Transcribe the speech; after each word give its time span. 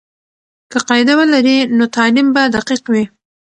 که 0.71 0.77
قاعده 0.87 1.13
ولري، 1.19 1.57
نو 1.77 1.85
تعلیم 1.95 2.27
به 2.35 2.41
دقیق 2.55 2.83
وي. 2.91 3.03